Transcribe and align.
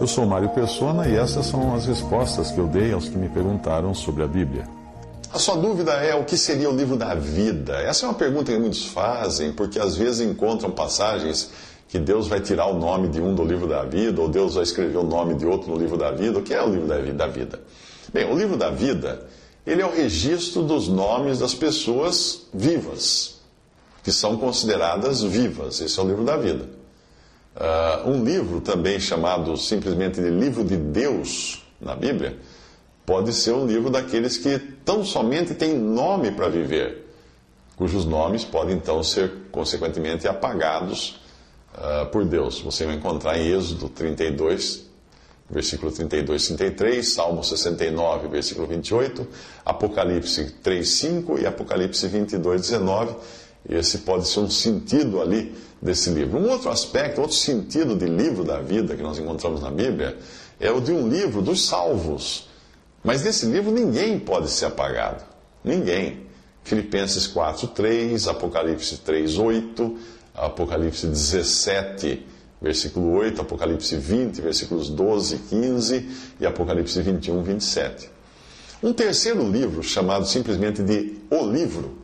Eu 0.00 0.06
sou 0.06 0.24
Mário 0.24 0.48
Persona 0.48 1.06
e 1.06 1.14
essas 1.14 1.46
são 1.46 1.74
as 1.74 1.84
respostas 1.86 2.50
que 2.50 2.58
eu 2.58 2.66
dei 2.66 2.92
aos 2.92 3.08
que 3.08 3.16
me 3.16 3.28
perguntaram 3.28 3.94
sobre 3.94 4.22
a 4.22 4.26
Bíblia. 4.26 4.66
A 5.32 5.38
sua 5.38 5.56
dúvida 5.56 5.92
é 5.92 6.14
o 6.14 6.24
que 6.24 6.36
seria 6.36 6.68
o 6.68 6.74
livro 6.74 6.96
da 6.96 7.14
vida? 7.14 7.74
Essa 7.76 8.06
é 8.06 8.08
uma 8.08 8.14
pergunta 8.14 8.50
que 8.50 8.58
muitos 8.58 8.86
fazem, 8.86 9.52
porque 9.52 9.78
às 9.78 9.96
vezes 9.96 10.20
encontram 10.20 10.70
passagens 10.70 11.50
que 11.86 11.98
Deus 11.98 12.28
vai 12.28 12.40
tirar 12.40 12.66
o 12.66 12.78
nome 12.78 13.08
de 13.08 13.20
um 13.20 13.34
do 13.34 13.44
livro 13.44 13.68
da 13.68 13.84
vida, 13.84 14.20
ou 14.20 14.28
Deus 14.28 14.54
vai 14.54 14.64
escrever 14.64 14.96
o 14.96 15.04
nome 15.04 15.34
de 15.34 15.46
outro 15.46 15.70
no 15.70 15.78
livro 15.78 15.96
da 15.96 16.10
vida. 16.10 16.38
O 16.38 16.42
que 16.42 16.54
é 16.54 16.62
o 16.62 16.68
livro 16.70 16.88
da 17.14 17.26
vida? 17.26 17.60
Bem, 18.12 18.32
o 18.32 18.36
livro 18.36 18.56
da 18.56 18.70
vida, 18.70 19.28
ele 19.66 19.82
é 19.82 19.86
o 19.86 19.94
registro 19.94 20.62
dos 20.62 20.88
nomes 20.88 21.38
das 21.38 21.54
pessoas 21.54 22.46
vivas, 22.52 23.36
que 24.02 24.10
são 24.10 24.36
consideradas 24.36 25.22
vivas. 25.22 25.80
Esse 25.80 26.00
é 26.00 26.02
o 26.02 26.06
livro 26.06 26.24
da 26.24 26.36
vida. 26.36 26.79
Uh, 27.56 28.08
um 28.08 28.24
livro 28.24 28.60
também 28.60 29.00
chamado 29.00 29.56
simplesmente 29.56 30.20
de 30.20 30.30
livro 30.30 30.64
de 30.64 30.76
Deus 30.76 31.62
na 31.80 31.96
Bíblia, 31.96 32.38
pode 33.04 33.32
ser 33.32 33.52
um 33.52 33.66
livro 33.66 33.90
daqueles 33.90 34.36
que 34.36 34.58
tão 34.84 35.04
somente 35.04 35.54
têm 35.54 35.76
nome 35.76 36.30
para 36.30 36.48
viver, 36.48 37.06
cujos 37.76 38.04
nomes 38.04 38.44
podem 38.44 38.76
então 38.76 39.02
ser 39.02 39.32
consequentemente 39.50 40.28
apagados 40.28 41.20
uh, 41.74 42.06
por 42.06 42.24
Deus. 42.24 42.60
Você 42.60 42.86
vai 42.86 42.94
encontrar 42.94 43.36
em 43.36 43.48
Êxodo 43.48 43.88
32, 43.88 44.88
versículo 45.50 45.90
32, 45.90 46.46
33, 46.46 47.12
Salmo 47.12 47.42
69, 47.42 48.28
versículo 48.28 48.66
28, 48.68 49.26
Apocalipse 49.64 50.52
3, 50.62 50.88
5 50.88 51.40
e 51.40 51.46
Apocalipse 51.46 52.06
22, 52.06 52.60
19. 52.60 53.16
Esse 53.68 53.98
pode 53.98 54.26
ser 54.26 54.40
um 54.40 54.50
sentido 54.50 55.20
ali 55.20 55.54
desse 55.80 56.10
livro. 56.10 56.38
Um 56.38 56.48
outro 56.48 56.70
aspecto, 56.70 57.20
outro 57.20 57.36
sentido 57.36 57.96
de 57.96 58.06
livro 58.06 58.44
da 58.44 58.60
vida 58.60 58.96
que 58.96 59.02
nós 59.02 59.18
encontramos 59.18 59.60
na 59.60 59.70
Bíblia 59.70 60.16
é 60.58 60.70
o 60.70 60.80
de 60.80 60.92
um 60.92 61.08
livro 61.08 61.40
dos 61.40 61.66
salvos. 61.66 62.48
Mas 63.02 63.22
nesse 63.22 63.46
livro 63.46 63.70
ninguém 63.70 64.18
pode 64.18 64.50
ser 64.50 64.66
apagado. 64.66 65.24
Ninguém. 65.64 66.26
Filipenses 66.62 67.26
4, 67.26 67.68
3, 67.68 68.28
Apocalipse 68.28 68.98
3, 68.98 69.38
8, 69.38 69.98
Apocalipse 70.34 71.06
17, 71.06 72.26
versículo 72.60 73.12
8, 73.12 73.40
Apocalipse 73.40 73.96
20, 73.96 74.40
versículos 74.42 74.90
12 74.90 75.36
e 75.36 75.38
15 75.38 76.08
e 76.38 76.46
Apocalipse 76.46 77.00
21, 77.00 77.42
27. 77.42 78.10
Um 78.82 78.92
terceiro 78.92 79.46
livro, 79.48 79.82
chamado 79.82 80.26
simplesmente 80.26 80.82
de 80.82 81.16
O 81.30 81.44
Livro, 81.44 81.99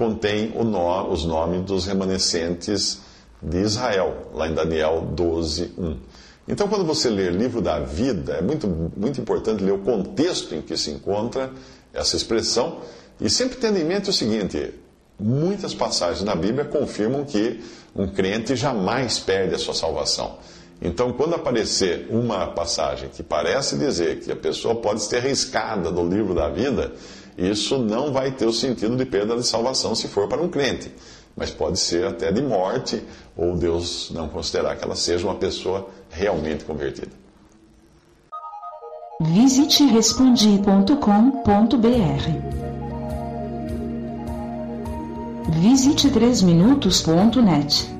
contém 0.00 0.48
no, 0.48 1.12
os 1.12 1.26
nomes 1.26 1.60
dos 1.66 1.84
remanescentes 1.84 3.00
de 3.42 3.58
Israel, 3.58 4.30
lá 4.32 4.48
em 4.48 4.54
Daniel 4.54 5.06
12, 5.12 5.74
1. 5.76 5.96
Então, 6.48 6.66
quando 6.66 6.86
você 6.86 7.10
lê 7.10 7.28
livro 7.28 7.60
da 7.60 7.78
vida, 7.80 8.32
é 8.32 8.40
muito, 8.40 8.66
muito 8.96 9.20
importante 9.20 9.62
ler 9.62 9.72
o 9.72 9.80
contexto 9.80 10.54
em 10.54 10.62
que 10.62 10.74
se 10.74 10.90
encontra 10.90 11.50
essa 11.92 12.16
expressão 12.16 12.78
e 13.20 13.28
sempre 13.28 13.58
tendo 13.58 13.76
em 13.78 13.84
mente 13.84 14.08
o 14.08 14.12
seguinte: 14.12 14.72
muitas 15.18 15.74
passagens 15.74 16.24
na 16.24 16.34
Bíblia 16.34 16.64
confirmam 16.64 17.22
que 17.22 17.60
um 17.94 18.08
crente 18.08 18.56
jamais 18.56 19.18
perde 19.18 19.54
a 19.54 19.58
sua 19.58 19.74
salvação. 19.74 20.38
Então, 20.80 21.12
quando 21.12 21.34
aparecer 21.34 22.06
uma 22.08 22.46
passagem 22.46 23.10
que 23.10 23.22
parece 23.22 23.76
dizer 23.76 24.20
que 24.20 24.32
a 24.32 24.36
pessoa 24.36 24.76
pode 24.76 25.02
ser 25.02 25.18
arriscada 25.18 25.92
do 25.92 26.02
livro 26.08 26.34
da 26.34 26.48
vida, 26.48 26.92
isso 27.36 27.78
não 27.78 28.12
vai 28.12 28.30
ter 28.30 28.46
o 28.46 28.52
sentido 28.52 28.96
de 28.96 29.04
perda 29.04 29.36
de 29.36 29.46
salvação 29.46 29.94
se 29.94 30.08
for 30.08 30.28
para 30.28 30.42
um 30.42 30.48
crente, 30.48 30.92
mas 31.36 31.50
pode 31.50 31.78
ser 31.78 32.06
até 32.06 32.32
de 32.32 32.42
morte, 32.42 33.02
ou 33.36 33.56
Deus 33.56 34.10
não 34.12 34.28
considerar 34.28 34.76
que 34.76 34.84
ela 34.84 34.96
seja 34.96 35.26
uma 35.26 35.36
pessoa 35.36 35.88
realmente 36.10 36.64
convertida. 36.64 37.12
Visite 39.20 39.84
respondi.com.br. 39.84 42.60
Visite 45.60 46.08
3minutos.net. 46.08 47.99